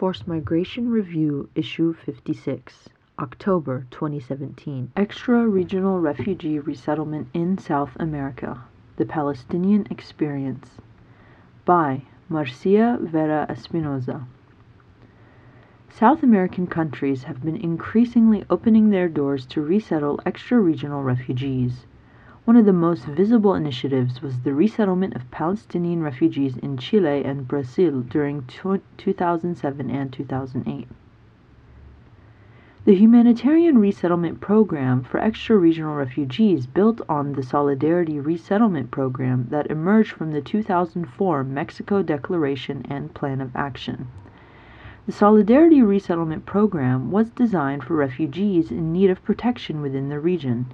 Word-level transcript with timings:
Forced 0.00 0.26
Migration 0.26 0.88
Review, 0.88 1.50
Issue 1.54 1.92
56, 1.92 2.88
October 3.18 3.86
2017. 3.90 4.92
Extra 4.96 5.46
Regional 5.46 6.00
Refugee 6.00 6.58
Resettlement 6.58 7.28
in 7.34 7.58
South 7.58 7.90
America 8.00 8.62
The 8.96 9.04
Palestinian 9.04 9.86
Experience. 9.90 10.78
By 11.66 12.04
Marcia 12.30 12.98
Vera 12.98 13.44
Espinoza. 13.50 14.24
South 15.90 16.22
American 16.22 16.66
countries 16.66 17.24
have 17.24 17.44
been 17.44 17.56
increasingly 17.56 18.46
opening 18.48 18.88
their 18.88 19.06
doors 19.06 19.44
to 19.48 19.60
resettle 19.60 20.18
extra 20.24 20.58
regional 20.58 21.02
refugees. 21.02 21.84
One 22.50 22.56
of 22.56 22.66
the 22.66 22.72
most 22.72 23.04
visible 23.04 23.54
initiatives 23.54 24.20
was 24.20 24.40
the 24.40 24.52
resettlement 24.52 25.14
of 25.14 25.30
Palestinian 25.30 26.02
refugees 26.02 26.56
in 26.56 26.78
Chile 26.78 27.22
and 27.24 27.46
Brazil 27.46 28.00
during 28.00 28.42
2007 28.96 29.88
and 29.88 30.12
2008. 30.12 30.88
The 32.86 32.94
humanitarian 32.96 33.78
resettlement 33.78 34.40
program 34.40 35.04
for 35.04 35.20
extra 35.20 35.56
regional 35.58 35.94
refugees 35.94 36.66
built 36.66 37.00
on 37.08 37.34
the 37.34 37.44
Solidarity 37.44 38.18
Resettlement 38.18 38.90
Program 38.90 39.46
that 39.50 39.70
emerged 39.70 40.10
from 40.10 40.32
the 40.32 40.42
2004 40.42 41.44
Mexico 41.44 42.02
Declaration 42.02 42.84
and 42.90 43.14
Plan 43.14 43.40
of 43.40 43.54
Action. 43.54 44.08
The 45.10 45.16
Solidarity 45.16 45.82
Resettlement 45.82 46.46
Program 46.46 47.10
was 47.10 47.30
designed 47.30 47.82
for 47.82 47.96
refugees 47.96 48.70
in 48.70 48.92
need 48.92 49.10
of 49.10 49.24
protection 49.24 49.80
within 49.80 50.08
the 50.08 50.20
region 50.20 50.66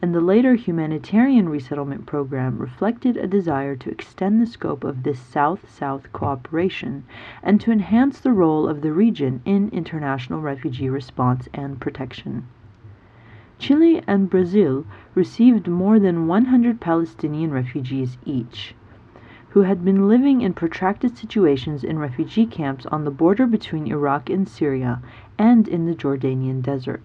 and 0.00 0.14
the 0.14 0.20
later 0.22 0.54
humanitarian 0.54 1.50
resettlement 1.50 2.06
program 2.06 2.56
reflected 2.56 3.18
a 3.18 3.26
desire 3.26 3.76
to 3.76 3.90
extend 3.90 4.40
the 4.40 4.46
scope 4.46 4.82
of 4.82 5.02
this 5.02 5.18
South 5.18 5.68
South 5.68 6.10
cooperation 6.10 7.04
and 7.42 7.60
to 7.60 7.70
enhance 7.70 8.18
the 8.18 8.32
role 8.32 8.66
of 8.66 8.80
the 8.80 8.94
region 8.94 9.42
in 9.44 9.68
international 9.74 10.40
refugee 10.40 10.88
response 10.88 11.46
and 11.52 11.78
protection. 11.78 12.46
Chile 13.58 14.02
and 14.06 14.30
Brazil 14.30 14.86
received 15.14 15.68
more 15.68 15.98
than 16.00 16.26
100 16.26 16.80
Palestinian 16.80 17.50
refugees 17.50 18.16
each, 18.24 18.74
who 19.52 19.60
had 19.60 19.84
been 19.84 20.08
living 20.08 20.40
in 20.40 20.54
protracted 20.54 21.14
situations 21.14 21.84
in 21.84 21.98
refugee 21.98 22.46
camps 22.46 22.86
on 22.86 23.04
the 23.04 23.10
border 23.10 23.46
between 23.46 23.86
Iraq 23.86 24.30
and 24.30 24.48
Syria 24.48 25.02
and 25.38 25.68
in 25.68 25.84
the 25.84 25.94
Jordanian 25.94 26.62
desert. 26.62 27.02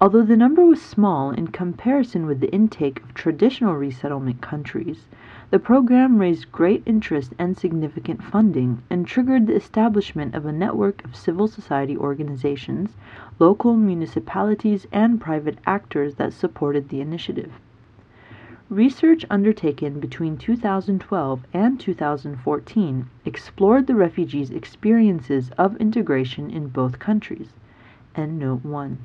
Although 0.00 0.24
the 0.24 0.36
number 0.36 0.64
was 0.64 0.80
small 0.80 1.30
in 1.30 1.48
comparison 1.48 2.24
with 2.24 2.40
the 2.40 2.50
intake 2.52 3.02
of 3.02 3.12
traditional 3.12 3.74
resettlement 3.76 4.40
countries, 4.40 5.08
the 5.50 5.58
program 5.58 6.18
raised 6.18 6.50
great 6.52 6.82
interest 6.86 7.34
and 7.38 7.54
significant 7.56 8.22
funding 8.22 8.82
and 8.88 9.06
triggered 9.06 9.46
the 9.46 9.54
establishment 9.56 10.34
of 10.34 10.46
a 10.46 10.52
network 10.52 11.04
of 11.04 11.14
civil 11.14 11.48
society 11.48 11.98
organizations, 11.98 12.96
local 13.38 13.76
municipalities, 13.76 14.86
and 14.90 15.20
private 15.20 15.58
actors 15.66 16.14
that 16.14 16.32
supported 16.32 16.88
the 16.88 17.02
initiative. 17.02 17.52
Research 18.70 19.24
undertaken 19.30 20.00
between 20.00 20.36
2012 20.36 21.46
and 21.52 21.78
2014 21.78 23.06
explored 23.24 23.86
the 23.86 23.94
refugees' 23.94 24.50
experiences 24.50 25.52
of 25.56 25.76
integration 25.76 26.50
in 26.50 26.66
both 26.66 26.98
countries. 26.98 27.54
End 28.16 28.40
note 28.40 28.64
1. 28.64 28.98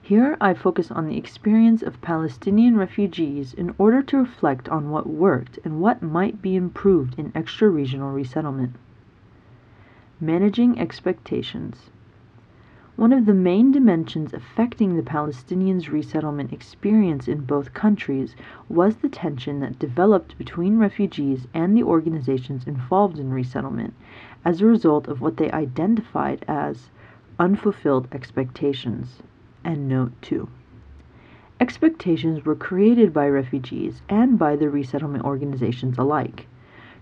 Here 0.00 0.36
I 0.40 0.54
focus 0.54 0.92
on 0.92 1.08
the 1.08 1.16
experience 1.16 1.82
of 1.82 2.00
Palestinian 2.02 2.76
refugees 2.76 3.52
in 3.52 3.74
order 3.78 4.00
to 4.04 4.18
reflect 4.18 4.68
on 4.68 4.90
what 4.90 5.08
worked 5.08 5.58
and 5.64 5.80
what 5.80 6.00
might 6.00 6.40
be 6.40 6.54
improved 6.54 7.18
in 7.18 7.32
extra 7.34 7.68
regional 7.68 8.12
resettlement. 8.12 8.76
Managing 10.20 10.78
expectations. 10.78 11.90
One 12.96 13.12
of 13.12 13.26
the 13.26 13.34
main 13.34 13.72
dimensions 13.72 14.32
affecting 14.32 14.94
the 14.94 15.02
Palestinians' 15.02 15.90
resettlement 15.90 16.52
experience 16.52 17.26
in 17.26 17.40
both 17.40 17.74
countries 17.74 18.36
was 18.68 18.98
the 18.98 19.08
tension 19.08 19.58
that 19.60 19.80
developed 19.80 20.38
between 20.38 20.78
refugees 20.78 21.48
and 21.52 21.76
the 21.76 21.82
organizations 21.82 22.68
involved 22.68 23.18
in 23.18 23.32
resettlement 23.32 23.94
as 24.44 24.60
a 24.60 24.66
result 24.66 25.08
of 25.08 25.20
what 25.20 25.38
they 25.38 25.50
identified 25.50 26.44
as 26.46 26.90
unfulfilled 27.40 28.06
expectations 28.12 29.24
and 29.64 29.88
Note 29.88 30.12
2. 30.22 30.48
Expectations 31.58 32.44
were 32.44 32.54
created 32.54 33.12
by 33.12 33.28
refugees 33.28 34.02
and 34.08 34.38
by 34.38 34.54
the 34.54 34.70
resettlement 34.70 35.24
organizations 35.24 35.98
alike. 35.98 36.46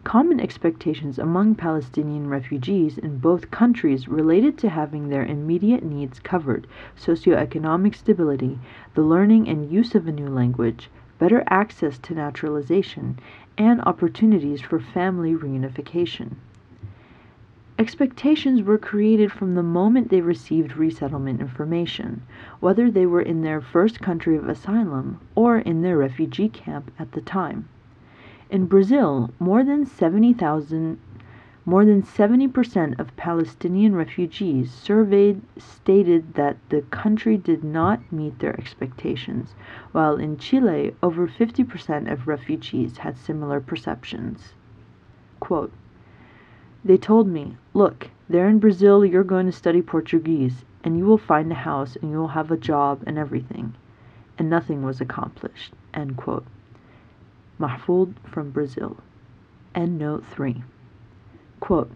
Common 0.05 0.41
expectations 0.41 1.17
among 1.17 1.55
Palestinian 1.55 2.29
refugees 2.29 2.99
in 2.99 3.19
both 3.19 3.53
countries 3.53 4.09
related 4.09 4.59
to 4.59 4.69
having 4.69 5.09
their 5.09 5.25
immediate 5.25 5.85
needs 5.85 6.19
covered, 6.19 6.67
socioeconomic 6.97 7.95
stability, 7.95 8.59
the 8.95 9.03
learning 9.03 9.49
and 9.49 9.71
use 9.71 9.95
of 9.95 10.09
a 10.09 10.13
new 10.13 10.27
language, 10.27 10.91
better 11.21 11.45
access 11.47 11.99
to 11.99 12.15
naturalization, 12.15 13.17
and 13.57 13.81
opportunities 13.83 14.61
for 14.61 14.81
family 14.81 15.37
reunification. 15.37 16.33
Expectations 17.79 18.61
were 18.61 18.79
created 18.79 19.31
from 19.31 19.55
the 19.55 19.63
moment 19.63 20.09
they 20.09 20.21
received 20.21 20.77
resettlement 20.77 21.41
information, 21.41 22.23
whether 22.59 22.91
they 22.91 23.07
were 23.07 23.23
in 23.23 23.43
their 23.43 23.61
first 23.61 24.01
country 24.01 24.37
of 24.37 24.49
asylum 24.49 25.21
or 25.37 25.59
in 25.59 25.83
their 25.83 25.97
refugee 25.97 26.49
camp 26.49 26.91
at 26.99 27.13
the 27.13 27.21
time. 27.21 27.69
In 28.53 28.67
Brazil, 28.67 29.31
more 29.39 29.65
than 29.65 29.87
70,000 29.87 30.99
more 31.65 31.87
than 31.87 32.03
70% 32.03 33.01
of 33.01 33.17
Palestinian 33.17 33.97
refugees 33.97 34.71
surveyed 34.71 35.41
stated 35.57 36.35
that 36.35 36.59
the 36.69 36.83
country 36.83 37.39
did 37.39 37.65
not 37.65 38.13
meet 38.13 38.41
their 38.41 38.55
expectations, 38.61 39.55
while 39.93 40.17
in 40.17 40.37
Chile, 40.37 40.95
over 41.03 41.27
50% 41.27 42.13
of 42.13 42.29
refugees 42.29 42.99
had 42.99 43.17
similar 43.17 43.59
perceptions. 43.59 44.53
Quote, 45.41 45.73
they 46.85 46.99
told 46.99 47.29
me, 47.29 47.57
look, 47.73 48.11
there 48.29 48.49
in 48.49 48.59
Brazil 48.59 49.03
you're 49.03 49.25
going 49.25 49.47
to 49.47 49.53
study 49.53 49.81
Portuguese, 49.81 50.67
and 50.85 50.99
you 50.99 51.07
will 51.07 51.17
find 51.17 51.51
a 51.51 51.55
house, 51.55 51.97
and 51.97 52.11
you 52.11 52.19
will 52.19 52.37
have 52.37 52.51
a 52.51 52.59
job 52.59 53.03
and 53.07 53.17
everything. 53.17 53.75
And 54.37 54.51
nothing 54.51 54.83
was 54.83 55.01
accomplished. 55.01 55.73
End 55.95 56.19
quote. 56.19 56.45
Mahfoud 57.59 58.15
from 58.25 58.51
Brazil. 58.51 58.97
End 59.75 59.99
note 59.99 60.25
3. 60.27 60.63
Quote, 61.61 61.91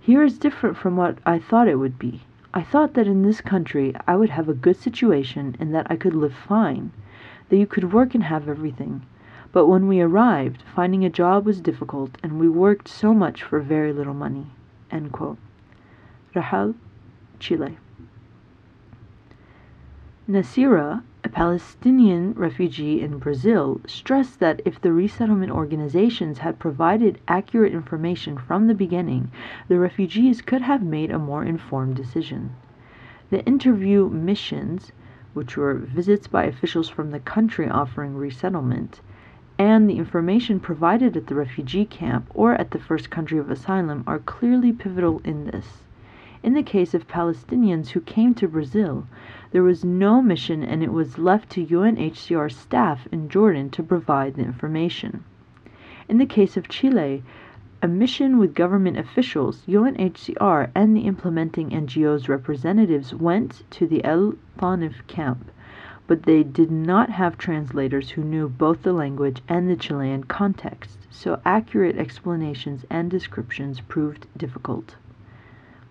Here 0.00 0.22
is 0.22 0.38
different 0.38 0.76
from 0.76 0.96
what 0.96 1.18
I 1.24 1.38
thought 1.38 1.68
it 1.68 1.76
would 1.76 1.98
be. 1.98 2.22
I 2.52 2.62
thought 2.62 2.94
that 2.94 3.06
in 3.06 3.22
this 3.22 3.40
country 3.40 3.94
I 4.06 4.16
would 4.16 4.30
have 4.30 4.48
a 4.48 4.54
good 4.54 4.76
situation 4.76 5.56
and 5.58 5.74
that 5.74 5.86
I 5.90 5.96
could 5.96 6.14
live 6.14 6.34
fine, 6.34 6.92
that 7.48 7.56
you 7.56 7.66
could 7.66 7.92
work 7.92 8.14
and 8.14 8.24
have 8.24 8.48
everything. 8.48 9.02
But 9.52 9.66
when 9.66 9.86
we 9.86 10.00
arrived, 10.00 10.62
finding 10.74 11.04
a 11.04 11.10
job 11.10 11.46
was 11.46 11.60
difficult, 11.60 12.18
and 12.22 12.40
we 12.40 12.48
worked 12.48 12.88
so 12.88 13.14
much 13.14 13.42
for 13.42 13.60
very 13.60 13.92
little 13.92 14.14
money. 14.14 14.46
Rahal, 16.34 16.74
Chile. 17.38 17.78
Nasira, 20.26 21.02
a 21.22 21.28
Palestinian 21.28 22.32
refugee 22.32 23.02
in 23.02 23.18
Brazil, 23.18 23.82
stressed 23.86 24.40
that 24.40 24.62
if 24.64 24.80
the 24.80 24.90
resettlement 24.90 25.52
organizations 25.52 26.38
had 26.38 26.58
provided 26.58 27.20
accurate 27.28 27.74
information 27.74 28.38
from 28.38 28.66
the 28.66 28.74
beginning, 28.74 29.30
the 29.68 29.78
refugees 29.78 30.40
could 30.40 30.62
have 30.62 30.82
made 30.82 31.10
a 31.10 31.18
more 31.18 31.44
informed 31.44 31.96
decision. 31.96 32.52
The 33.28 33.44
interview 33.44 34.08
missions, 34.08 34.92
which 35.34 35.58
were 35.58 35.74
visits 35.74 36.26
by 36.26 36.44
officials 36.44 36.88
from 36.88 37.10
the 37.10 37.20
country 37.20 37.68
offering 37.68 38.16
resettlement, 38.16 39.02
and 39.58 39.90
the 39.90 39.98
information 39.98 40.58
provided 40.58 41.18
at 41.18 41.26
the 41.26 41.34
refugee 41.34 41.84
camp 41.84 42.30
or 42.34 42.54
at 42.54 42.70
the 42.70 42.78
first 42.78 43.10
country 43.10 43.36
of 43.36 43.50
asylum 43.50 44.02
are 44.06 44.20
clearly 44.20 44.72
pivotal 44.72 45.20
in 45.22 45.44
this. 45.44 45.83
In 46.44 46.52
the 46.52 46.62
case 46.62 46.92
of 46.92 47.08
Palestinians 47.08 47.88
who 47.88 48.02
came 48.02 48.34
to 48.34 48.46
Brazil, 48.46 49.06
there 49.50 49.62
was 49.62 49.82
no 49.82 50.20
mission 50.20 50.62
and 50.62 50.82
it 50.82 50.92
was 50.92 51.16
left 51.16 51.48
to 51.52 51.64
UNHCR 51.64 52.52
staff 52.52 53.08
in 53.10 53.30
Jordan 53.30 53.70
to 53.70 53.82
provide 53.82 54.34
the 54.34 54.42
information. 54.42 55.24
In 56.06 56.18
the 56.18 56.26
case 56.26 56.58
of 56.58 56.68
Chile, 56.68 57.22
a 57.80 57.88
mission 57.88 58.36
with 58.36 58.54
government 58.54 58.98
officials, 58.98 59.64
UNHCR, 59.66 60.68
and 60.74 60.94
the 60.94 61.06
implementing 61.06 61.70
NGO's 61.70 62.28
representatives 62.28 63.14
went 63.14 63.62
to 63.70 63.86
the 63.86 64.04
El 64.04 64.34
Tanif 64.58 65.06
camp 65.06 65.50
but 66.06 66.24
they 66.24 66.42
did 66.42 66.70
not 66.70 67.08
have 67.08 67.38
translators 67.38 68.10
who 68.10 68.22
knew 68.22 68.50
both 68.50 68.82
the 68.82 68.92
language 68.92 69.40
and 69.48 69.70
the 69.70 69.76
Chilean 69.76 70.24
context, 70.24 70.98
so 71.10 71.40
accurate 71.46 71.96
explanations 71.96 72.84
and 72.90 73.10
descriptions 73.10 73.80
proved 73.80 74.26
difficult. 74.36 74.96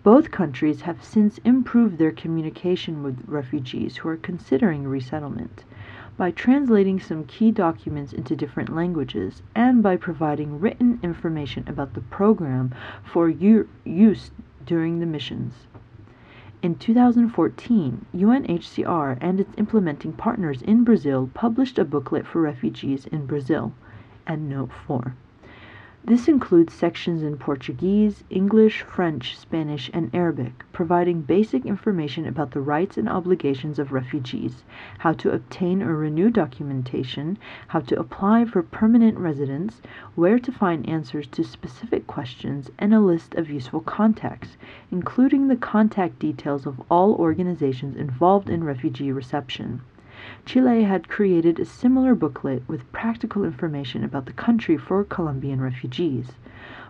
Both 0.04 0.30
countries 0.30 0.82
have 0.82 1.02
since 1.02 1.38
improved 1.38 1.96
their 1.96 2.12
communication 2.12 3.02
with 3.02 3.24
refugees 3.26 3.96
who 3.96 4.10
are 4.10 4.18
considering 4.18 4.86
resettlement, 4.86 5.64
by 6.18 6.30
translating 6.30 7.00
some 7.00 7.24
key 7.24 7.50
documents 7.50 8.12
into 8.12 8.36
different 8.36 8.68
languages 8.68 9.42
and 9.54 9.82
by 9.82 9.96
providing 9.96 10.60
written 10.60 11.00
information 11.02 11.64
about 11.66 11.94
the 11.94 12.02
program 12.02 12.74
for 13.02 13.30
use 13.30 14.30
during 14.66 15.00
the 15.00 15.06
missions. 15.06 15.68
In 16.60 16.74
2014, 16.74 18.04
UNHCR 18.14 19.16
and 19.22 19.40
its 19.40 19.54
implementing 19.56 20.12
partners 20.12 20.60
in 20.60 20.84
Brazil 20.84 21.30
published 21.32 21.78
a 21.78 21.84
booklet 21.86 22.26
for 22.26 22.42
refugees 22.42 23.06
in 23.06 23.24
Brazil, 23.24 23.72
and 24.26 24.50
Note 24.50 24.70
4. 24.86 25.14
This 26.06 26.28
includes 26.28 26.74
sections 26.74 27.22
in 27.22 27.38
Portuguese, 27.38 28.24
English, 28.28 28.82
French, 28.82 29.38
Spanish, 29.38 29.90
and 29.94 30.14
Arabic, 30.14 30.62
providing 30.70 31.22
basic 31.22 31.64
information 31.64 32.26
about 32.26 32.50
the 32.50 32.60
rights 32.60 32.98
and 32.98 33.08
obligations 33.08 33.78
of 33.78 33.90
refugees, 33.90 34.64
how 34.98 35.14
to 35.14 35.32
obtain 35.32 35.82
or 35.82 35.96
renew 35.96 36.28
documentation, 36.28 37.38
how 37.68 37.80
to 37.80 37.98
apply 37.98 38.44
for 38.44 38.62
permanent 38.62 39.16
residence, 39.16 39.80
where 40.14 40.38
to 40.38 40.52
find 40.52 40.86
answers 40.86 41.26
to 41.28 41.42
specific 41.42 42.06
questions, 42.06 42.70
and 42.78 42.92
a 42.92 43.00
list 43.00 43.34
of 43.36 43.48
useful 43.48 43.80
contacts, 43.80 44.58
including 44.90 45.48
the 45.48 45.56
contact 45.56 46.18
details 46.18 46.66
of 46.66 46.82
all 46.90 47.14
organizations 47.14 47.96
involved 47.96 48.50
in 48.50 48.62
refugee 48.62 49.10
reception. 49.10 49.80
Chile 50.46 50.84
had 50.84 51.06
created 51.06 51.60
a 51.60 51.66
similar 51.66 52.14
booklet 52.14 52.62
with 52.66 52.90
practical 52.92 53.44
information 53.44 54.02
about 54.02 54.24
the 54.24 54.32
country 54.32 54.78
for 54.78 55.04
Colombian 55.04 55.60
refugees. 55.60 56.32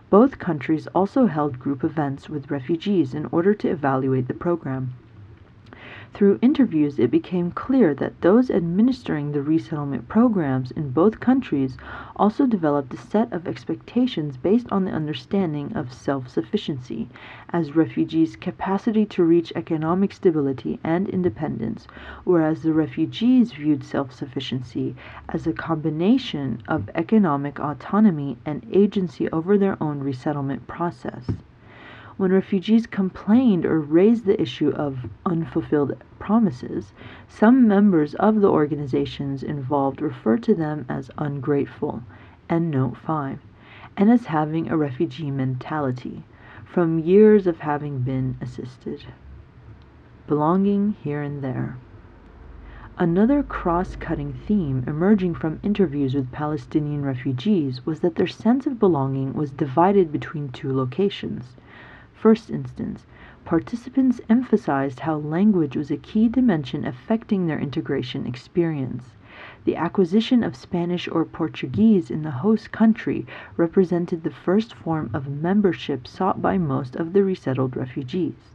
Both 0.09 0.39
countries 0.39 0.87
also 0.95 1.25
held 1.25 1.59
group 1.59 1.83
events 1.83 2.29
with 2.29 2.49
refugees 2.49 3.13
in 3.13 3.27
order 3.33 3.53
to 3.53 3.67
evaluate 3.67 4.29
the 4.29 4.33
program. 4.33 4.93
Through 6.15 6.39
interviews, 6.41 6.97
it 6.97 7.11
became 7.11 7.51
clear 7.51 7.93
that 7.95 8.21
those 8.21 8.49
administering 8.49 9.33
the 9.33 9.41
resettlement 9.41 10.07
programs 10.07 10.71
in 10.71 10.91
both 10.91 11.19
countries 11.19 11.77
also 12.15 12.45
developed 12.47 12.93
a 12.93 12.97
set 12.97 13.33
of 13.33 13.45
expectations 13.45 14.37
based 14.37 14.71
on 14.71 14.85
the 14.85 14.91
understanding 14.93 15.73
of 15.73 15.91
self 15.91 16.29
sufficiency, 16.29 17.09
as 17.49 17.75
refugees' 17.75 18.37
capacity 18.37 19.05
to 19.07 19.25
reach 19.25 19.51
economic 19.57 20.13
stability 20.13 20.79
and 20.85 21.09
independence, 21.09 21.85
whereas 22.23 22.61
the 22.61 22.71
refugees 22.71 23.51
viewed 23.51 23.83
self 23.83 24.13
sufficiency 24.13 24.95
as 25.27 25.45
a 25.45 25.51
combination 25.51 26.59
of 26.65 26.89
economic 26.95 27.59
autonomy 27.59 28.37
and 28.45 28.65
agency 28.71 29.29
over 29.31 29.57
their 29.57 29.75
own 29.83 29.99
resettlement 29.99 30.65
process 30.65 31.29
when 32.17 32.31
refugees 32.31 32.87
complained 32.87 33.65
or 33.65 33.77
raised 33.77 34.23
the 34.25 34.41
issue 34.41 34.69
of 34.69 35.09
unfulfilled 35.25 35.93
promises, 36.17 36.93
some 37.27 37.67
members 37.67 38.15
of 38.15 38.39
the 38.39 38.49
organizations 38.49 39.43
involved 39.43 40.01
referred 40.01 40.41
to 40.41 40.55
them 40.55 40.85
as 40.87 41.11
ungrateful, 41.17 42.01
and 42.47 42.71
note 42.71 42.95
5, 42.95 43.39
and 43.97 44.09
as 44.09 44.27
having 44.27 44.69
a 44.69 44.77
refugee 44.77 45.29
mentality 45.29 46.23
from 46.63 46.99
years 46.99 47.47
of 47.47 47.59
having 47.59 47.99
been 47.99 48.37
assisted. 48.39 49.05
Belonging 50.25 50.95
here 51.03 51.21
and 51.21 51.41
there. 51.41 51.75
Another 52.97 53.43
cross 53.43 53.97
cutting 53.97 54.31
theme 54.31 54.85
emerging 54.87 55.35
from 55.35 55.59
interviews 55.63 56.15
with 56.15 56.31
Palestinian 56.31 57.03
refugees 57.03 57.85
was 57.85 57.99
that 57.99 58.15
their 58.15 58.25
sense 58.25 58.65
of 58.65 58.79
belonging 58.79 59.33
was 59.33 59.51
divided 59.51 60.13
between 60.13 60.47
two 60.47 60.73
locations 60.73 61.57
first 62.15 62.49
instance, 62.49 63.05
participants 63.43 64.21
emphasized 64.29 65.01
how 65.01 65.17
language 65.17 65.75
was 65.75 65.91
a 65.91 65.97
key 65.97 66.27
dimension 66.27 66.85
affecting 66.85 67.45
their 67.45 67.59
integration 67.59 68.25
experience. 68.25 69.15
The 69.65 69.75
acquisition 69.75 70.43
of 70.43 70.55
Spanish 70.55 71.07
or 71.07 71.25
Portuguese 71.25 72.09
in 72.09 72.23
the 72.23 72.31
host 72.31 72.71
country 72.71 73.25
represented 73.57 74.23
the 74.23 74.31
first 74.31 74.73
form 74.73 75.09
of 75.13 75.27
membership 75.27 76.07
sought 76.07 76.41
by 76.41 76.57
most 76.57 76.95
of 76.95 77.13
the 77.13 77.23
resettled 77.23 77.75
refugees. 77.75 78.54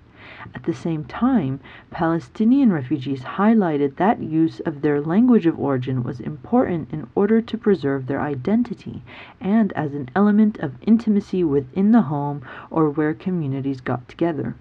At 0.54 0.64
the 0.64 0.74
same 0.74 1.04
time, 1.04 1.60
Palestinian 1.90 2.70
refugees 2.72 3.22
highlighted 3.22 3.96
that 3.96 4.22
use 4.22 4.60
of 4.60 4.82
their 4.82 5.00
language 5.00 5.46
of 5.46 5.58
origin 5.58 6.02
was 6.02 6.20
important 6.20 6.92
in 6.92 7.06
order 7.14 7.40
to 7.40 7.56
preserve 7.56 8.06
their 8.06 8.20
identity 8.20 9.02
and 9.40 9.72
as 9.72 9.94
an 9.94 10.10
element 10.14 10.58
of 10.58 10.74
intimacy 10.82 11.42
within 11.42 11.92
the 11.92 12.02
home 12.02 12.42
or 12.70 12.90
where 12.90 13.14
communities 13.14 13.80
got 13.80 14.08
together. 14.08 14.56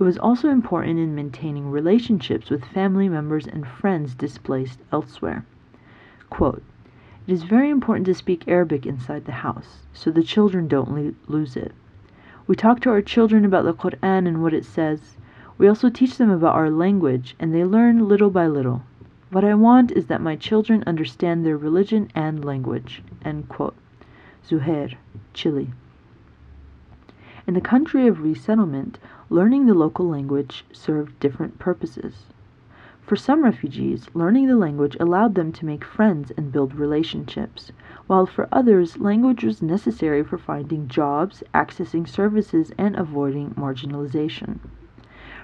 It 0.00 0.02
was 0.02 0.18
also 0.18 0.48
important 0.48 0.98
in 0.98 1.14
maintaining 1.14 1.70
relationships 1.70 2.50
with 2.50 2.64
family 2.64 3.08
members 3.08 3.46
and 3.46 3.64
friends 3.64 4.16
displaced 4.16 4.80
elsewhere. 4.90 5.44
Quote, 6.28 6.64
it 7.24 7.32
is 7.32 7.44
very 7.44 7.70
important 7.70 8.06
to 8.06 8.14
speak 8.14 8.48
Arabic 8.48 8.84
inside 8.84 9.26
the 9.26 9.32
house 9.46 9.86
so 9.92 10.10
the 10.10 10.24
children 10.24 10.66
don't 10.66 11.14
lose 11.30 11.56
it. 11.56 11.72
We 12.52 12.56
talk 12.56 12.80
to 12.80 12.90
our 12.90 13.00
children 13.00 13.46
about 13.46 13.64
the 13.64 13.72
Quran 13.72 14.28
and 14.28 14.42
what 14.42 14.52
it 14.52 14.66
says. 14.66 15.16
We 15.56 15.68
also 15.68 15.88
teach 15.88 16.18
them 16.18 16.28
about 16.28 16.54
our 16.54 16.68
language, 16.68 17.34
and 17.40 17.54
they 17.54 17.64
learn 17.64 18.06
little 18.06 18.28
by 18.28 18.46
little. 18.46 18.82
What 19.30 19.42
I 19.42 19.54
want 19.54 19.90
is 19.90 20.08
that 20.08 20.20
my 20.20 20.36
children 20.36 20.84
understand 20.86 21.46
their 21.46 21.56
religion 21.56 22.10
and 22.14 22.44
language. 22.44 23.02
Zuhair, 23.24 24.96
Chile. 25.32 25.70
In 27.46 27.54
the 27.54 27.62
country 27.62 28.06
of 28.06 28.22
resettlement, 28.22 28.98
learning 29.30 29.64
the 29.64 29.72
local 29.72 30.06
language 30.06 30.66
served 30.72 31.18
different 31.20 31.58
purposes. 31.58 32.26
For 33.02 33.16
some 33.16 33.42
refugees, 33.42 34.08
learning 34.14 34.46
the 34.46 34.56
language 34.56 34.96
allowed 35.00 35.34
them 35.34 35.52
to 35.52 35.66
make 35.66 35.84
friends 35.84 36.30
and 36.36 36.52
build 36.52 36.74
relationships, 36.74 37.72
while 38.06 38.26
for 38.26 38.48
others, 38.52 38.98
language 38.98 39.44
was 39.44 39.60
necessary 39.60 40.22
for 40.22 40.38
finding 40.38 40.86
jobs, 40.88 41.42
accessing 41.52 42.08
services, 42.08 42.72
and 42.78 42.94
avoiding 42.96 43.50
marginalization. 43.50 44.60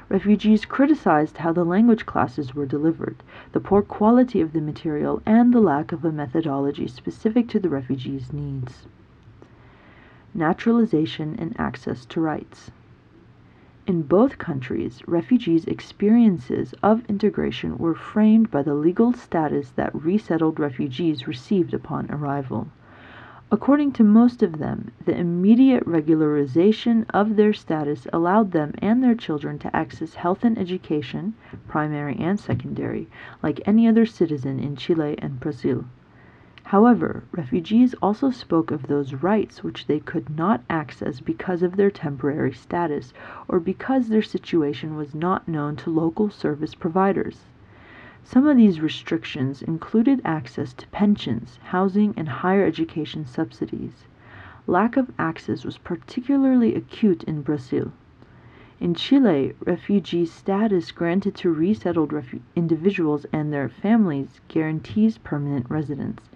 Refugees 0.08 0.64
criticized 0.64 1.38
how 1.38 1.52
the 1.52 1.64
language 1.64 2.06
classes 2.06 2.54
were 2.54 2.64
delivered, 2.64 3.22
the 3.52 3.60
poor 3.60 3.82
quality 3.82 4.40
of 4.40 4.52
the 4.52 4.60
material, 4.60 5.20
and 5.26 5.52
the 5.52 5.60
lack 5.60 5.92
of 5.92 6.04
a 6.04 6.12
methodology 6.12 6.86
specific 6.86 7.48
to 7.48 7.58
the 7.58 7.68
refugees' 7.68 8.32
needs. 8.32 8.86
Naturalization 10.32 11.34
and 11.38 11.58
access 11.60 12.06
to 12.06 12.20
rights. 12.20 12.70
In 13.88 14.02
both 14.02 14.36
countries, 14.36 15.02
refugees' 15.08 15.64
experiences 15.64 16.74
of 16.82 17.06
integration 17.08 17.78
were 17.78 17.94
framed 17.94 18.50
by 18.50 18.62
the 18.62 18.74
legal 18.74 19.14
status 19.14 19.70
that 19.76 19.94
resettled 19.94 20.60
refugees 20.60 21.26
received 21.26 21.72
upon 21.72 22.10
arrival. 22.10 22.68
According 23.50 23.92
to 23.92 24.04
most 24.04 24.42
of 24.42 24.58
them, 24.58 24.90
the 25.06 25.16
immediate 25.18 25.86
regularization 25.86 27.06
of 27.14 27.36
their 27.36 27.54
status 27.54 28.06
allowed 28.12 28.52
them 28.52 28.74
and 28.76 29.02
their 29.02 29.14
children 29.14 29.58
to 29.60 29.74
access 29.74 30.16
health 30.16 30.44
and 30.44 30.58
education, 30.58 31.32
primary 31.66 32.16
and 32.18 32.38
secondary, 32.38 33.08
like 33.42 33.62
any 33.64 33.88
other 33.88 34.04
citizen 34.04 34.60
in 34.60 34.76
Chile 34.76 35.14
and 35.16 35.40
Brazil. 35.40 35.86
However, 36.68 37.22
refugees 37.32 37.94
also 38.02 38.30
spoke 38.30 38.70
of 38.70 38.88
those 38.88 39.14
rights 39.14 39.64
which 39.64 39.86
they 39.86 40.00
could 40.00 40.36
not 40.36 40.60
access 40.68 41.18
because 41.18 41.62
of 41.62 41.76
their 41.76 41.90
temporary 41.90 42.52
status 42.52 43.14
or 43.48 43.58
because 43.58 44.08
their 44.08 44.20
situation 44.20 44.94
was 44.94 45.14
not 45.14 45.48
known 45.48 45.76
to 45.76 45.88
local 45.88 46.28
service 46.28 46.74
providers. 46.74 47.46
Some 48.22 48.46
of 48.46 48.58
these 48.58 48.82
restrictions 48.82 49.62
included 49.62 50.20
access 50.26 50.74
to 50.74 50.86
pensions, 50.88 51.58
housing, 51.68 52.12
and 52.18 52.28
higher 52.28 52.66
education 52.66 53.24
subsidies. 53.24 54.04
Lack 54.66 54.98
of 54.98 55.10
access 55.18 55.64
was 55.64 55.78
particularly 55.78 56.74
acute 56.74 57.24
in 57.24 57.40
Brazil. 57.40 57.92
In 58.78 58.92
Chile, 58.92 59.54
refugee 59.64 60.26
status 60.26 60.92
granted 60.92 61.34
to 61.36 61.50
resettled 61.50 62.10
refu- 62.10 62.42
individuals 62.54 63.24
and 63.32 63.50
their 63.50 63.70
families 63.70 64.42
guarantees 64.48 65.16
permanent 65.16 65.64
residence. 65.70 66.28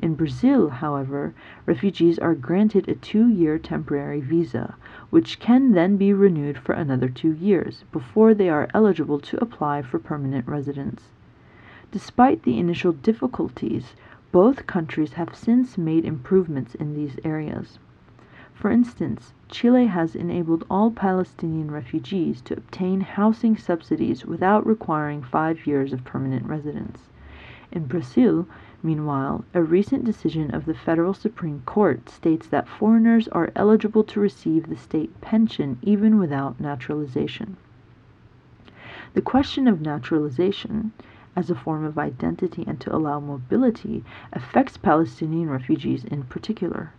In 0.00 0.14
Brazil, 0.14 0.68
however, 0.68 1.34
refugees 1.66 2.20
are 2.20 2.36
granted 2.36 2.88
a 2.88 2.94
two 2.94 3.26
year 3.28 3.58
temporary 3.58 4.20
visa, 4.20 4.76
which 5.10 5.40
can 5.40 5.72
then 5.72 5.96
be 5.96 6.12
renewed 6.12 6.56
for 6.56 6.72
another 6.72 7.08
two 7.08 7.32
years 7.32 7.84
before 7.90 8.32
they 8.32 8.48
are 8.48 8.68
eligible 8.72 9.18
to 9.18 9.42
apply 9.42 9.82
for 9.82 9.98
permanent 9.98 10.46
residence. 10.46 11.10
Despite 11.90 12.44
the 12.44 12.60
initial 12.60 12.92
difficulties, 12.92 13.96
both 14.30 14.66
countries 14.68 15.14
have 15.14 15.34
since 15.34 15.76
made 15.76 16.04
improvements 16.04 16.76
in 16.76 16.94
these 16.94 17.18
areas. 17.24 17.80
For 18.54 18.70
instance, 18.70 19.34
Chile 19.48 19.86
has 19.86 20.14
enabled 20.14 20.64
all 20.70 20.90
Palestinian 20.92 21.70
refugees 21.70 22.40
to 22.42 22.56
obtain 22.56 23.00
housing 23.00 23.56
subsidies 23.56 24.26
without 24.26 24.66
requiring 24.66 25.22
five 25.22 25.66
years 25.66 25.92
of 25.92 26.04
permanent 26.04 26.46
residence. 26.46 27.08
In 27.72 27.86
Brazil, 27.86 28.46
Meanwhile, 28.80 29.44
a 29.54 29.62
recent 29.62 30.04
decision 30.04 30.54
of 30.54 30.64
the 30.64 30.74
Federal 30.74 31.12
Supreme 31.12 31.62
Court 31.66 32.08
states 32.08 32.46
that 32.46 32.68
foreigners 32.68 33.26
are 33.28 33.50
eligible 33.56 34.04
to 34.04 34.20
receive 34.20 34.68
the 34.68 34.76
state 34.76 35.20
pension 35.20 35.78
even 35.82 36.16
without 36.16 36.60
naturalization. 36.60 37.56
The 39.14 39.22
question 39.22 39.66
of 39.66 39.80
naturalization, 39.80 40.92
as 41.34 41.50
a 41.50 41.56
form 41.56 41.84
of 41.84 41.98
identity 41.98 42.62
and 42.66 42.80
to 42.80 42.94
allow 42.94 43.18
mobility 43.18 44.04
affects 44.32 44.76
Palestinian 44.76 45.50
refugees 45.50 46.04
in 46.04 46.22
particular. 46.24 46.92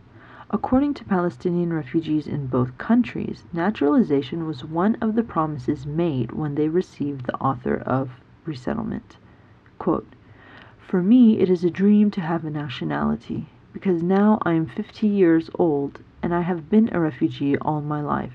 According 0.52 0.96
to 0.96 1.06
Palestinian 1.06 1.72
refugees 1.72 2.28
in 2.28 2.48
both 2.48 2.78
countries, 2.78 3.46
naturalization 3.54 4.46
was 4.48 4.66
one 4.66 4.96
of 4.96 5.16
the 5.16 5.24
promises 5.24 5.86
made 5.86 6.32
when 6.32 6.56
they 6.56 6.68
received 6.68 7.26
the 7.26 7.38
author 7.40 7.76
of 7.76 8.20
resettlement. 8.46 9.18
Quote, 9.78 10.08
For 10.90 11.04
me, 11.04 11.38
it 11.38 11.52
is 11.52 11.64
a 11.64 11.70
dream 11.70 12.10
to 12.10 12.22
have 12.22 12.44
a 12.44 12.50
nationality, 12.50 13.46
because 13.74 14.02
now 14.02 14.40
I 14.42 14.54
am 14.54 14.66
50 14.66 15.06
years 15.06 15.48
old 15.54 16.00
and 16.24 16.34
I 16.34 16.42
have 16.42 16.68
been 16.68 16.90
a 16.92 17.00
refugee 17.00 17.56
all 17.60 17.80
my 17.80 18.02
life. 18.02 18.34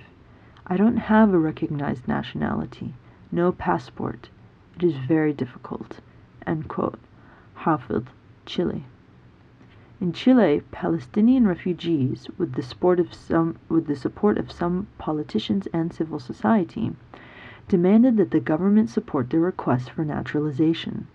I 0.64 0.76
don't 0.76 0.98
have 0.98 1.34
a 1.34 1.38
recognized 1.40 2.06
nationality, 2.06 2.94
no 3.32 3.50
passport. 3.50 4.28
It 4.76 4.84
is 4.84 4.94
very 4.94 5.32
difficult. 5.32 5.98
End 6.46 6.68
quote. 6.68 7.00
Hafid, 7.56 8.06
Chile. 8.46 8.84
In 10.00 10.12
Chile, 10.12 10.62
Palestinian 10.70 11.48
refugees, 11.48 12.28
with 12.38 12.52
the 12.52 12.62
some, 12.62 13.56
with 13.68 13.88
the 13.88 13.96
support 13.96 14.38
of 14.38 14.52
some 14.52 14.86
politicians 14.98 15.66
and 15.72 15.92
civil 15.92 16.20
society, 16.20 16.92
demanded 17.66 18.16
that 18.16 18.30
the 18.30 18.38
government 18.38 18.90
support 18.90 19.30
their 19.30 19.40
request 19.40 19.90
for 19.90 20.04
naturalization. 20.04 21.08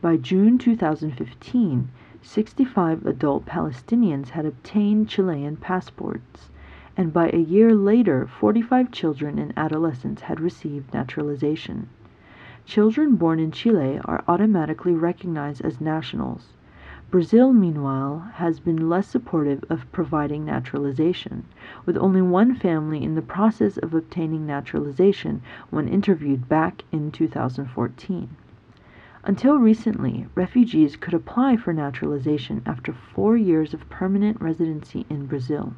By 0.00 0.16
June 0.16 0.58
2015, 0.58 1.88
65 2.22 3.04
adult 3.04 3.46
Palestinians 3.46 4.28
had 4.28 4.46
obtained 4.46 5.08
Chilean 5.08 5.56
passports, 5.56 6.50
and 6.96 7.12
by 7.12 7.30
a 7.30 7.38
year 7.38 7.74
later, 7.74 8.24
45 8.24 8.92
children 8.92 9.40
and 9.40 9.52
adolescents 9.56 10.22
had 10.22 10.38
received 10.38 10.94
naturalization. 10.94 11.88
Children 12.64 13.16
born 13.16 13.40
in 13.40 13.50
Chile 13.50 13.98
are 14.04 14.22
automatically 14.28 14.94
recognized 14.94 15.62
as 15.62 15.80
nationals. 15.80 16.54
Brazil, 17.10 17.52
meanwhile, 17.52 18.20
has 18.34 18.60
been 18.60 18.88
less 18.88 19.08
supportive 19.08 19.64
of 19.68 19.90
providing 19.90 20.44
naturalization, 20.44 21.44
with 21.86 21.96
only 21.96 22.22
one 22.22 22.54
family 22.54 23.02
in 23.02 23.16
the 23.16 23.20
process 23.20 23.76
of 23.78 23.92
obtaining 23.94 24.46
naturalization 24.46 25.42
when 25.70 25.88
interviewed 25.88 26.48
back 26.48 26.84
in 26.92 27.10
2014. 27.10 28.28
Until 29.28 29.58
recently, 29.58 30.26
refugees 30.34 30.96
could 30.96 31.12
apply 31.12 31.58
for 31.58 31.74
naturalization 31.74 32.62
after 32.64 32.94
four 32.94 33.36
years 33.36 33.74
of 33.74 33.86
permanent 33.90 34.40
residency 34.40 35.04
in 35.10 35.26
Brazil. 35.26 35.74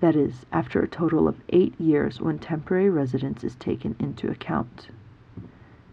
That 0.00 0.14
is, 0.14 0.44
after 0.52 0.82
a 0.82 0.86
total 0.86 1.26
of 1.26 1.40
eight 1.48 1.80
years 1.80 2.20
when 2.20 2.38
temporary 2.38 2.90
residence 2.90 3.42
is 3.42 3.54
taken 3.54 3.96
into 3.98 4.30
account. 4.30 4.90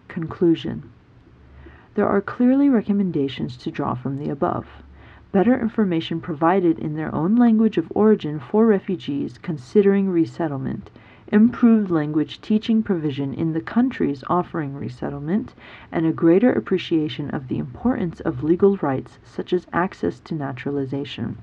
Conclusion 0.10 0.92
There 1.94 2.10
are 2.10 2.20
clearly 2.20 2.68
recommendations 2.68 3.56
to 3.56 3.72
draw 3.72 3.94
from 3.96 4.18
the 4.18 4.30
above. 4.30 4.68
Better 5.32 5.58
information 5.58 6.20
provided 6.20 6.78
in 6.78 6.96
their 6.96 7.16
own 7.16 7.38
language 7.38 7.78
of 7.78 7.90
origin 7.96 8.38
for 8.38 8.66
refugees 8.66 9.38
considering 9.38 10.10
resettlement, 10.10 10.92
improved 11.32 11.90
language 11.90 12.40
teaching 12.40 12.84
provision 12.84 13.34
in 13.34 13.52
the 13.54 13.62
countries 13.62 14.24
offering 14.28 14.76
resettlement, 14.76 15.56
and 15.92 16.06
a 16.06 16.12
greater 16.12 16.52
appreciation 16.54 17.30
of 17.32 17.48
the 17.48 17.58
importance 17.58 18.20
of 18.22 18.44
legal 18.44 18.78
rights 18.78 19.18
such 19.24 19.52
as 19.52 19.66
access 19.74 20.20
to 20.20 20.36
naturalization. 20.36 21.36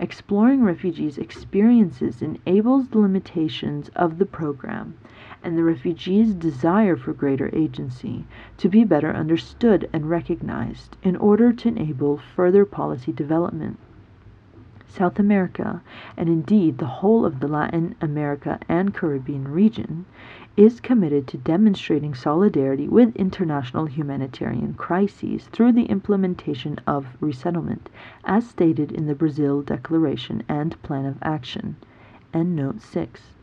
Exploring 0.00 0.62
refugees' 0.62 1.18
experiences 1.18 2.22
enables 2.22 2.88
the 2.88 2.98
limitations 2.98 3.88
of 3.96 4.18
the 4.18 4.26
program 4.26 4.94
and 5.42 5.56
the 5.56 5.64
refugees' 5.64 6.34
desire 6.34 6.96
for 6.96 7.12
greater 7.12 7.50
agency 7.52 8.24
to 8.56 8.68
be 8.68 8.84
better 8.84 9.12
understood 9.12 9.88
and 9.92 10.10
recognized 10.10 10.96
in 11.02 11.16
order 11.16 11.52
to 11.52 11.68
enable 11.68 12.16
further 12.16 12.64
policy 12.64 13.12
development. 13.12 13.78
South 14.90 15.18
America, 15.18 15.82
and 16.16 16.28
indeed 16.28 16.78
the 16.78 16.86
whole 16.86 17.26
of 17.26 17.40
the 17.40 17.46
Latin 17.46 17.94
America 18.00 18.58
and 18.68 18.94
Caribbean 18.94 19.46
region, 19.46 20.06
is 20.56 20.80
committed 20.80 21.26
to 21.26 21.36
demonstrating 21.36 22.14
solidarity 22.14 22.88
with 22.88 23.14
international 23.14 23.86
humanitarian 23.86 24.74
crises 24.74 25.46
through 25.48 25.72
the 25.72 25.84
implementation 25.84 26.78
of 26.86 27.16
resettlement, 27.20 27.88
as 28.24 28.48
stated 28.48 28.90
in 28.90 29.06
the 29.06 29.14
Brazil 29.14 29.62
Declaration 29.62 30.42
and 30.48 30.82
Plan 30.82 31.04
of 31.04 31.18
Action. 31.22 31.76
End 32.32 32.56
note 32.56 32.80
6. 32.80 33.34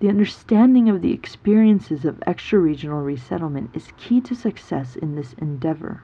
The 0.00 0.08
understanding 0.08 0.88
of 0.88 1.02
the 1.02 1.12
experiences 1.12 2.04
of 2.04 2.22
extra 2.24 2.60
regional 2.60 3.02
resettlement 3.02 3.70
is 3.74 3.92
key 3.96 4.20
to 4.20 4.34
success 4.34 4.94
in 4.94 5.16
this 5.16 5.32
endeavor. 5.34 6.02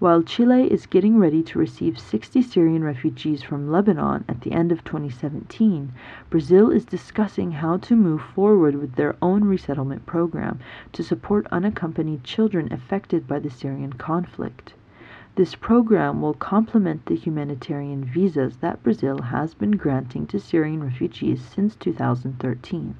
While 0.00 0.24
Chile 0.24 0.72
is 0.72 0.86
getting 0.86 1.20
ready 1.20 1.40
to 1.44 1.58
receive 1.60 2.00
60 2.00 2.42
Syrian 2.42 2.82
refugees 2.82 3.44
from 3.44 3.70
Lebanon 3.70 4.24
at 4.28 4.40
the 4.40 4.50
end 4.50 4.72
of 4.72 4.82
2017, 4.82 5.92
Brazil 6.30 6.70
is 6.70 6.84
discussing 6.84 7.52
how 7.52 7.76
to 7.76 7.94
move 7.94 8.20
forward 8.20 8.74
with 8.74 8.96
their 8.96 9.14
own 9.22 9.44
resettlement 9.44 10.04
program 10.04 10.58
to 10.94 11.04
support 11.04 11.46
unaccompanied 11.52 12.24
children 12.24 12.72
affected 12.72 13.28
by 13.28 13.38
the 13.38 13.50
Syrian 13.50 13.92
conflict. 13.92 14.74
This 15.36 15.54
program 15.54 16.20
will 16.20 16.34
complement 16.34 17.06
the 17.06 17.14
humanitarian 17.14 18.04
visas 18.04 18.56
that 18.56 18.82
Brazil 18.82 19.18
has 19.22 19.54
been 19.54 19.76
granting 19.76 20.26
to 20.26 20.40
Syrian 20.40 20.82
refugees 20.82 21.40
since 21.40 21.76
2013. 21.76 22.96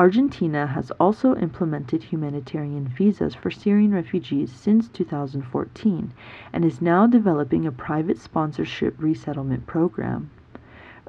Argentina 0.00 0.64
has 0.68 0.92
also 1.00 1.34
implemented 1.34 2.04
humanitarian 2.04 2.86
visas 2.86 3.34
for 3.34 3.50
Syrian 3.50 3.92
refugees 3.92 4.52
since 4.52 4.88
2014 4.90 6.12
and 6.52 6.64
is 6.64 6.80
now 6.80 7.04
developing 7.08 7.66
a 7.66 7.72
private 7.72 8.16
sponsorship 8.16 8.94
resettlement 8.96 9.66
program. 9.66 10.30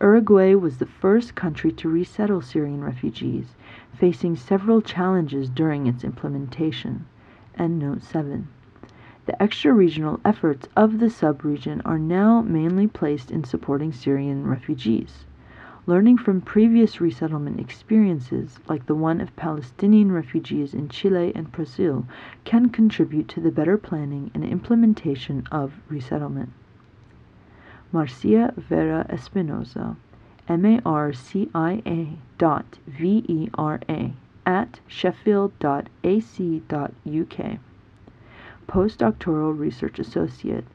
Uruguay 0.02 0.56
was 0.56 0.80
the 0.80 0.88
first 0.88 1.36
country 1.36 1.72
to 1.74 1.88
resettle 1.88 2.42
Syrian 2.42 2.84
refugees, 2.84 3.56
facing 3.94 4.36
several 4.36 4.82
challenges 4.82 5.52
during 5.52 5.86
its 5.86 6.04
implementation. 6.04 7.06
End 7.60 7.78
note 7.78 8.02
7. 8.02 8.48
The 9.28 9.40
extra 9.40 9.72
regional 9.72 10.20
efforts 10.26 10.68
of 10.76 10.98
the 10.98 11.12
sub-region 11.12 11.84
are 11.86 12.00
now 12.00 12.42
mainly 12.42 12.88
placed 12.88 13.30
in 13.30 13.44
supporting 13.44 13.92
Syrian 13.92 14.48
refugees. 14.48 15.26
Learning 15.90 16.20
from 16.20 16.40
previous 16.40 17.02
resettlement 17.02 17.60
experiences, 17.60 18.60
like 18.68 18.86
the 18.86 18.94
one 18.94 19.20
of 19.20 19.36
Palestinian 19.36 20.12
refugees 20.12 20.76
in 20.76 20.88
Chile 20.88 21.32
and 21.34 21.52
Brazil, 21.52 22.06
can 22.44 22.70
contribute 22.70 23.28
to 23.28 23.40
the 23.40 23.50
better 23.50 23.76
planning 23.76 24.30
and 24.36 24.46
implementation 24.46 25.48
of 25.52 25.74
resettlement. 25.90 26.52
Marcia 27.92 28.54
Vera 28.56 29.08
Espinoza, 29.10 29.96
M-A-R-C-I-A 30.48 32.20
dot 32.38 32.78
V-E-R-A 32.86 34.14
at 34.46 34.80
sheffield.ac.uk. 34.88 35.98
Postdoctoral 38.68 39.58
Research 39.58 39.98
Associate, 39.98 40.66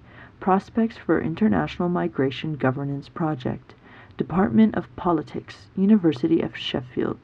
Prospects 0.40 0.96
for 0.96 1.20
International 1.20 1.88
Migration 1.88 2.56
Governance 2.56 3.08
Project, 3.08 3.74
Department 4.16 4.76
of 4.76 4.94
Politics, 4.94 5.66
University 5.76 6.40
of 6.40 6.56
Sheffield. 6.56 7.18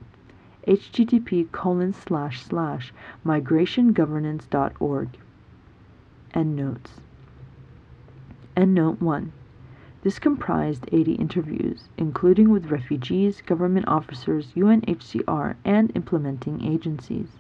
http 0.67 1.53
colon 1.53 1.93
slash 1.93 2.43
slash 2.43 2.93
migrationgovernance.org. 3.25 5.09
Endnotes. 6.35 7.01
Endnote 8.57 9.01
1. 9.01 9.33
This 10.03 10.19
comprised 10.19 10.89
80 10.91 11.13
interviews, 11.13 11.89
including 11.97 12.51
with 12.51 12.73
refugees, 12.73 13.41
government 13.41 13.87
officers, 13.87 14.53
UNHCR, 14.57 15.55
and 15.65 15.93
implementing 15.95 16.65
agencies, 16.65 17.37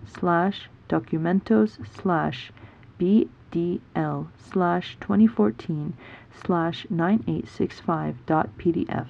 slash 0.06 0.70
documentos 0.88 1.80
slash 2.00 2.52
bdl 3.00 4.28
slash 4.38 4.98
2014 5.02 5.94
slash 6.44 6.86
nine 6.90 7.24
eight 7.28 7.48
six 7.48 7.80
five 7.80 8.24
dot 8.26 8.50
9865.pdf. 8.58 9.08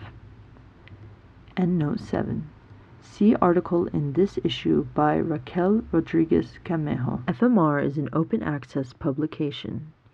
Endnote 1.57 1.99
7. 1.99 2.49
See 3.01 3.35
article 3.35 3.87
in 3.87 4.13
this 4.13 4.37
issue 4.43 4.87
by 4.93 5.17
Raquel 5.17 5.83
Rodriguez 5.91 6.59
Camejo. 6.65 7.23
FMR 7.25 7.83
is 7.83 7.97
an 7.97 8.09
open 8.11 8.43
access 8.43 8.93
publication. 8.93 9.93